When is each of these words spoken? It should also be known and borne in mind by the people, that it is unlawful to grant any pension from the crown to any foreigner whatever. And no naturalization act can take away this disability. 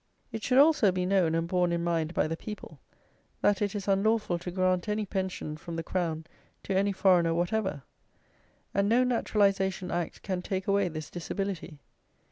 It 0.31 0.41
should 0.41 0.57
also 0.57 0.91
be 0.91 1.05
known 1.05 1.35
and 1.35 1.47
borne 1.47 1.71
in 1.71 1.83
mind 1.83 2.15
by 2.15 2.25
the 2.27 2.35
people, 2.35 2.79
that 3.41 3.61
it 3.61 3.75
is 3.75 3.87
unlawful 3.87 4.39
to 4.39 4.49
grant 4.49 4.89
any 4.89 5.05
pension 5.05 5.55
from 5.57 5.75
the 5.75 5.83
crown 5.83 6.25
to 6.63 6.75
any 6.75 6.91
foreigner 6.91 7.35
whatever. 7.35 7.83
And 8.73 8.89
no 8.89 9.03
naturalization 9.03 9.91
act 9.91 10.23
can 10.23 10.41
take 10.41 10.65
away 10.67 10.87
this 10.87 11.11
disability. 11.11 11.77